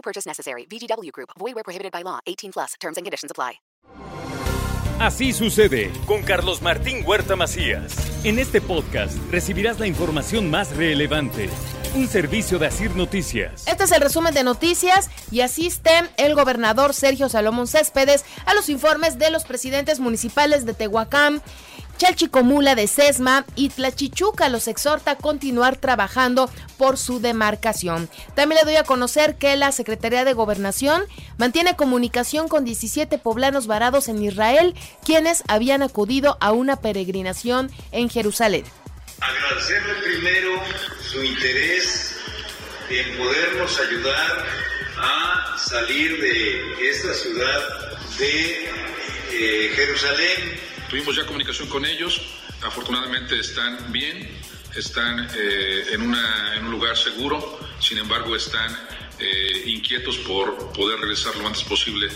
[0.00, 0.66] No purchase necessary.
[0.66, 1.30] VGW Group.
[1.38, 2.20] Void where prohibited by law.
[2.26, 2.74] 18 plus.
[2.80, 3.60] Terms and conditions apply.
[4.98, 7.96] Así sucede con Carlos Martín Huerta Macías.
[8.22, 11.48] En este podcast recibirás la información más relevante.
[11.94, 13.66] Un servicio de Asir Noticias.
[13.66, 18.68] Este es el resumen de noticias y asiste el gobernador Sergio Salomón Céspedes a los
[18.68, 21.42] informes de los presidentes municipales de Tehuacán,
[22.00, 28.08] Chalchicomula de Sesma y Tlachichuca los exhorta a continuar trabajando por su demarcación.
[28.34, 31.02] También le doy a conocer que la Secretaría de Gobernación
[31.36, 38.08] mantiene comunicación con 17 poblanos varados en Israel, quienes habían acudido a una peregrinación en
[38.08, 38.64] Jerusalén.
[39.20, 40.52] Agradecerle primero
[41.06, 42.16] su interés
[42.88, 44.46] en podernos ayudar
[44.96, 47.60] a salir de esta ciudad
[48.18, 48.70] de
[49.32, 52.20] eh, Jerusalén Tuvimos ya comunicación con ellos,
[52.66, 54.28] afortunadamente están bien,
[54.76, 58.76] están eh, en, una, en, un lugar seguro, sin embargo están
[59.20, 62.08] eh, inquietos por poder regresar lo antes posible.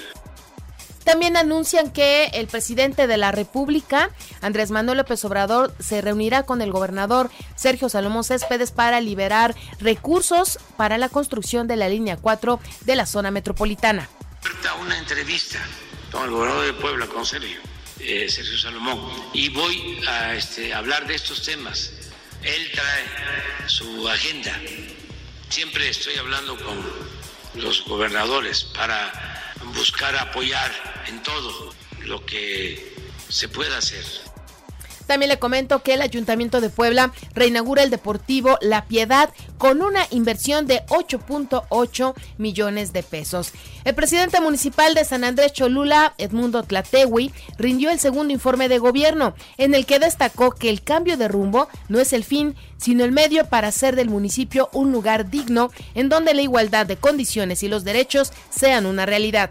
[1.05, 6.61] También anuncian que el presidente de la República, Andrés Manuel López Obrador, se reunirá con
[6.61, 12.59] el gobernador Sergio Salomón Céspedes para liberar recursos para la construcción de la línea 4
[12.81, 14.09] de la zona metropolitana.
[14.81, 15.61] Una entrevista
[16.11, 17.74] con el gobernador de Puebla, con Sergio
[18.07, 21.93] eh, Sergio Salomón, y voy a este, hablar de estos temas.
[22.43, 24.61] Él trae su agenda.
[25.49, 26.85] Siempre estoy hablando con
[27.55, 32.95] los gobernadores para buscar apoyar en todo lo que
[33.29, 34.05] se pueda hacer.
[35.07, 40.07] También le comento que el Ayuntamiento de Puebla reinaugura el Deportivo La Piedad con una
[40.11, 43.53] inversión de 8.8 millones de pesos.
[43.85, 49.35] El presidente municipal de San Andrés Cholula, Edmundo Tlatewi, rindió el segundo informe de gobierno,
[49.59, 53.13] en el que destacó que el cambio de rumbo no es el fin, sino el
[53.13, 57.69] medio para hacer del municipio un lugar digno en donde la igualdad de condiciones y
[57.69, 59.51] los derechos sean una realidad.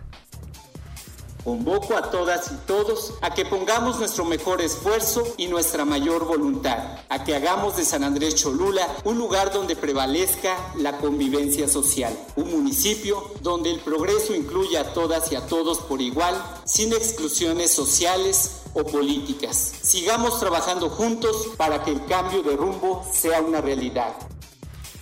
[1.44, 7.00] Convoco a todas y todos a que pongamos nuestro mejor esfuerzo y nuestra mayor voluntad,
[7.09, 12.50] a que hagamos de San Andrés Cholula un lugar donde prevalezca la convivencia social, un
[12.50, 16.34] municipio donde el progreso incluya a todas y a todos por igual,
[16.64, 19.74] sin exclusiones sociales o políticas.
[19.81, 24.16] Sigamos trabajando juntos para que el cambio de rumbo sea una realidad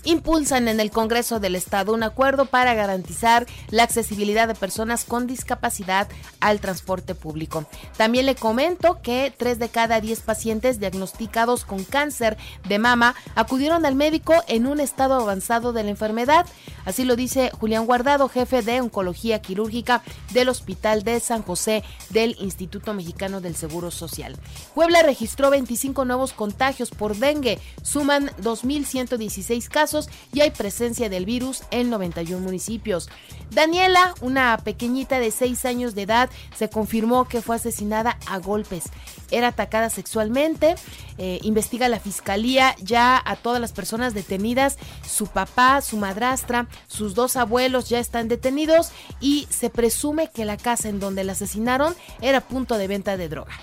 [0.04, 5.28] impulsan en el Congreso del Estado un acuerdo para garantizar la accesibilidad de personas con
[5.28, 6.08] discapacidad
[6.40, 7.66] al transporte público.
[7.98, 13.86] También le comento que tres de cada diez pacientes diagnosticados con cáncer de mama acudieron
[13.86, 16.46] al médico en un estado avanzado de la enfermedad.
[16.86, 20.02] Así lo dice Julián Guardado, jefe de oncología quirúrgica
[20.32, 24.36] del Hospital de San José del Instituto Mexicano del Seguro Social.
[24.74, 29.91] Puebla registró 25 nuevos contagios por dengue, suman 2.116 casos
[30.34, 33.10] y hay presencia del virus en 91 municipios.
[33.52, 38.86] Daniela, una pequeñita de 6 años de edad, se confirmó que fue asesinada a golpes.
[39.30, 40.76] Era atacada sexualmente.
[41.18, 44.78] Eh, investiga la fiscalía ya a todas las personas detenidas.
[45.06, 50.58] Su papá, su madrastra, sus dos abuelos ya están detenidos y se presume que la
[50.58, 53.54] casa en donde la asesinaron era punto de venta de droga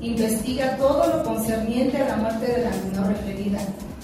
[0.00, 3.58] investiga todo lo concerniente a la muerte de la menor referida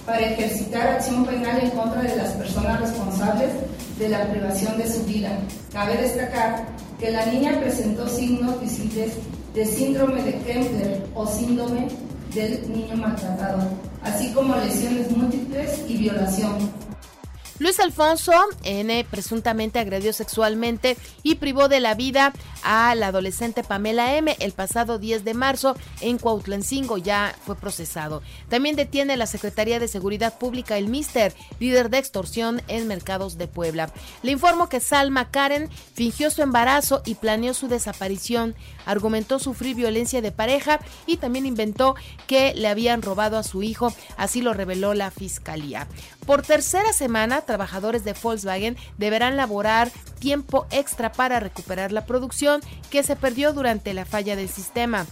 [0.07, 3.51] para ejercitar acción penal en contra de las personas responsables
[3.99, 5.37] de la privación de su vida.
[5.73, 6.65] Cabe destacar
[7.01, 9.13] que la niña presentó signos visibles
[9.53, 11.89] de síndrome de Kempler o síndrome
[12.35, 13.69] del niño maltratado,
[14.03, 16.86] así como lesiones múltiples y violación.
[17.59, 18.33] Luis Alfonso
[18.65, 24.53] N presuntamente agredió sexualmente y privó de la vida a la adolescente Pamela M el
[24.53, 28.23] pasado 10 de marzo en Cuautlancingo ya fue procesado.
[28.51, 33.49] También detiene la Secretaría de Seguridad Pública el Mister, líder de extorsión en mercados de
[33.49, 33.91] Puebla.
[34.23, 38.55] Le informo que Salma Karen fingió su embarazo y planeó su desaparición.
[38.85, 41.95] Argumentó sufrir violencia de pareja y también inventó
[42.27, 45.87] que le habían robado a su hijo, así lo reveló la fiscalía.
[46.27, 52.61] Por tercera semana trabajadores de Volkswagen deberán laborar tiempo extra para recuperar la producción
[52.91, 55.07] que se perdió durante la falla del sistema.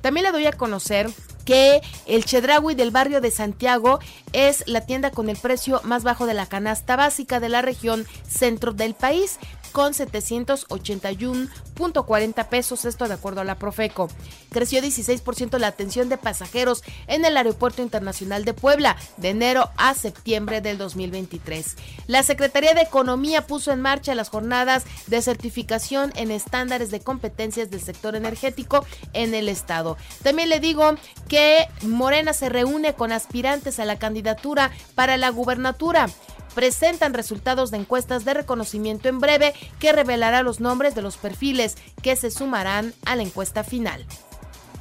[0.00, 1.10] También le doy a conocer
[1.44, 4.00] que el Chedraui del barrio de Santiago
[4.34, 8.06] es la tienda con el precio más bajo de la canasta básica de la región
[8.28, 9.38] centro del país
[9.68, 14.08] con 781.40 pesos, esto de acuerdo a la Profeco.
[14.50, 19.94] Creció 16% la atención de pasajeros en el Aeropuerto Internacional de Puebla de enero a
[19.94, 21.76] septiembre del 2023.
[22.06, 27.70] La Secretaría de Economía puso en marcha las jornadas de certificación en estándares de competencias
[27.70, 29.96] del sector energético en el Estado.
[30.22, 30.94] También le digo
[31.28, 36.08] que Morena se reúne con aspirantes a la candidatura para la gubernatura
[36.58, 41.76] presentan resultados de encuestas de reconocimiento en breve que revelará los nombres de los perfiles
[42.02, 44.04] que se sumarán a la encuesta final.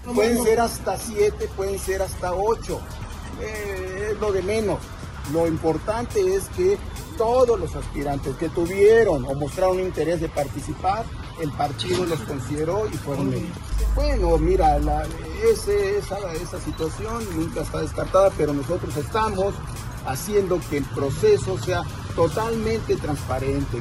[0.03, 2.81] Pueden ser hasta siete, pueden ser hasta ocho,
[3.39, 4.79] eh, es lo de menos.
[5.31, 6.79] Lo importante es que
[7.15, 11.05] todos los aspirantes que tuvieron o mostraron interés de participar,
[11.39, 13.55] el partido los consideró y fueron medidos.
[13.93, 14.79] Bueno, mira,
[15.47, 19.53] esa, esa situación nunca está descartada, pero nosotros estamos
[20.07, 21.83] haciendo que el proceso sea
[22.15, 23.77] totalmente transparente.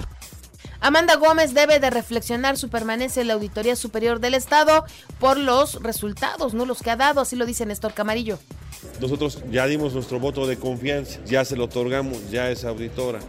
[0.80, 4.84] Amanda Gómez debe de reflexionar su permanencia en la Auditoría Superior del Estado
[5.18, 8.38] por los resultados, no los que ha dado, así lo dice Néstor Camarillo.
[9.00, 13.20] Nosotros ya dimos nuestro voto de confianza, ya se lo otorgamos, ya es auditora.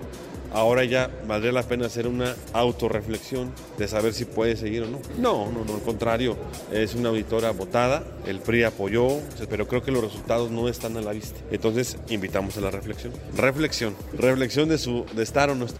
[0.58, 5.00] Ahora ya valdría la pena hacer una autorreflexión de saber si puede seguir o no.
[5.20, 6.36] No, no, no, al contrario,
[6.72, 9.20] es una auditora votada, el PRI apoyó,
[9.52, 11.40] pero creo que los resultados no están a la vista.
[11.52, 13.14] Entonces invitamos a la reflexión.
[13.36, 15.80] Reflexión, reflexión de su de estar o no estar.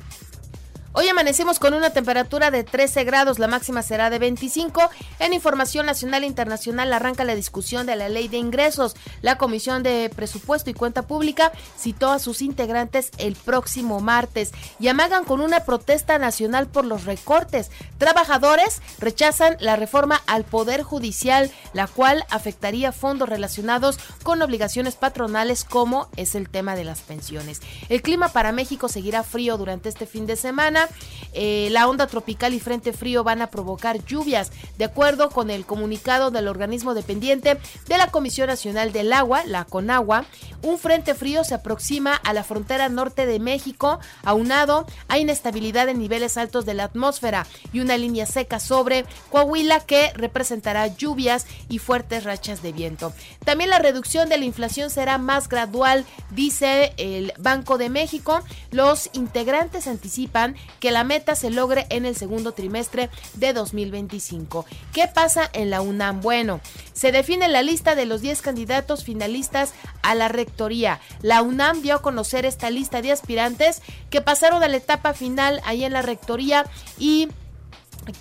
[1.00, 4.90] Hoy amanecemos con una temperatura de 13 grados, la máxima será de 25.
[5.20, 8.96] En Información Nacional e Internacional arranca la discusión de la ley de ingresos.
[9.22, 14.88] La Comisión de Presupuesto y Cuenta Pública citó a sus integrantes el próximo martes y
[14.88, 17.70] amagan con una protesta nacional por los recortes.
[18.00, 25.64] Trabajadores rechazan la reforma al Poder Judicial, la cual afectaría fondos relacionados con obligaciones patronales
[25.64, 27.62] como es el tema de las pensiones.
[27.88, 30.87] El clima para México seguirá frío durante este fin de semana.
[31.40, 35.68] Eh, la onda tropical y frente frío van a provocar lluvias, de acuerdo con el
[35.68, 40.26] comunicado del organismo dependiente de la Comisión Nacional del Agua, la CONAGUA.
[40.64, 46.00] Un frente frío se aproxima a la frontera norte de México, aunado a inestabilidad en
[46.00, 51.78] niveles altos de la atmósfera y una línea seca sobre Coahuila que representará lluvias y
[51.78, 53.14] fuertes rachas de viento.
[53.46, 58.42] También la reducción de la inflación será más gradual, dice el Banco de México.
[58.72, 64.66] Los integrantes anticipan que la meta se logre en el segundo trimestre de 2025.
[64.94, 66.22] ¿Qué pasa en la UNAM?
[66.22, 66.62] Bueno,
[66.94, 71.00] se define la lista de los 10 candidatos finalistas a la rectoría.
[71.22, 75.62] La UNAM dio a conocer esta lista de aspirantes que pasaron a la etapa final
[75.66, 76.66] ahí en la rectoría
[76.98, 77.30] y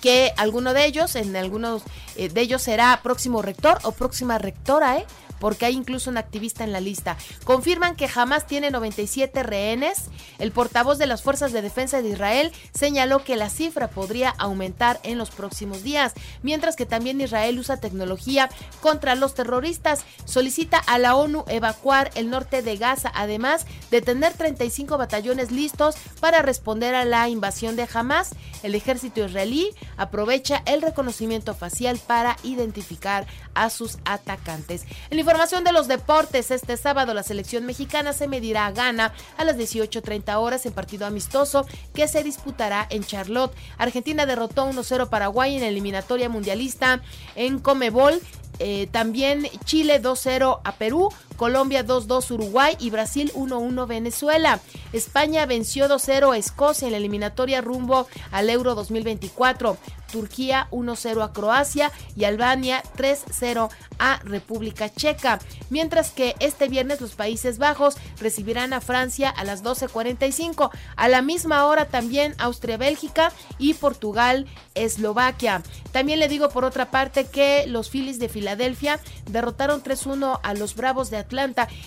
[0.01, 1.83] que alguno de ellos, en algunos
[2.15, 5.05] eh, de ellos será próximo rector o próxima rectora, ¿eh?
[5.39, 7.17] Porque hay incluso un activista en la lista.
[7.43, 10.05] Confirman que jamás tiene 97 rehenes.
[10.39, 14.99] El portavoz de las Fuerzas de Defensa de Israel señaló que la cifra podría aumentar
[15.03, 16.13] en los próximos días,
[16.43, 18.49] mientras que también Israel usa tecnología
[18.81, 20.05] contra los terroristas.
[20.25, 25.95] Solicita a la ONU evacuar el norte de Gaza, además de tener 35 batallones listos
[26.19, 28.31] para responder a la invasión de Hamas.
[28.63, 34.85] El ejército israelí aprovecha el reconocimiento facial para identificar a sus atacantes.
[35.27, 39.57] Información de los deportes, este sábado la selección mexicana se medirá a Ghana a las
[39.57, 43.53] 18.30 horas en partido amistoso que se disputará en Charlotte.
[43.77, 47.01] Argentina derrotó 1-0 Paraguay en eliminatoria mundialista
[47.35, 48.21] en Comebol.
[48.59, 54.59] Eh, también Chile 2-0 a Perú, Colombia 2-2 Uruguay y Brasil 1-1 Venezuela.
[54.91, 59.77] España venció 2-0 a Escocia en la eliminatoria rumbo al Euro 2024.
[60.11, 65.39] Turquía 1-0 a Croacia y Albania 3-0 a República Checa.
[65.69, 70.69] Mientras que este viernes los Países Bajos recibirán a Francia a las 12.45.
[70.95, 75.61] A la misma hora también Austria-Bélgica y Portugal-Eslovaquia.
[75.91, 80.75] También le digo por otra parte que los Phillies de Filadelfia derrotaron 3-1 a los
[80.75, 81.26] Bravos de Atlanta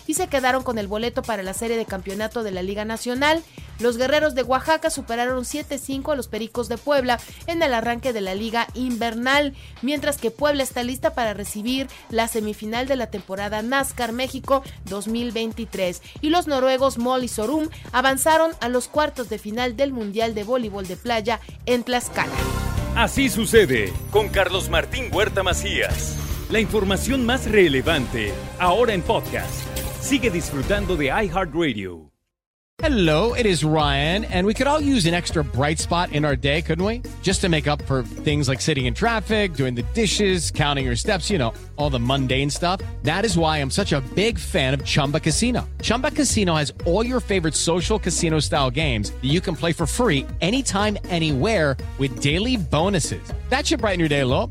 [0.06, 3.42] y se quedaron con el boleto para la serie de campeonato de la Liga Nacional.
[3.78, 8.20] Los Guerreros de Oaxaca superaron 7-5 a los Pericos de Puebla en el arranque de
[8.20, 13.62] la Liga Invernal, mientras que Puebla está lista para recibir la semifinal de la temporada
[13.62, 16.02] NASCAR México 2023.
[16.20, 20.87] Y los noruegos Molly Sorum avanzaron a los cuartos de final del Mundial de Voleibol
[20.87, 22.32] de Playa en Tlaxcala.
[22.97, 26.30] Así sucede con Carlos Martín Huerta Macías.
[26.50, 29.64] La información más relevante ahora en podcast.
[30.00, 32.11] Sigue disfrutando de iHeartRadio.
[32.83, 36.35] Hello, it is Ryan, and we could all use an extra bright spot in our
[36.35, 37.02] day, couldn't we?
[37.23, 40.97] Just to make up for things like sitting in traffic, doing the dishes, counting your
[40.97, 42.80] steps, you know, all the mundane stuff.
[43.04, 45.69] That is why I'm such a big fan of Chumba Casino.
[45.83, 49.87] Chumba Casino has all your favorite social casino style games that you can play for
[49.87, 53.23] free anytime, anywhere with daily bonuses.
[53.50, 54.50] That should brighten your day a little.